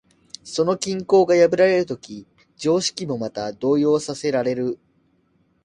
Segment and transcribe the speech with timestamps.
[0.43, 2.25] その均衡が破られるとき、
[2.57, 4.79] 常識もまた動揺させられる。